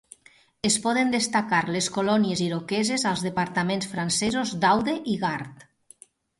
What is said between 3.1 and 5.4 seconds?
als departaments francesos d'Aude i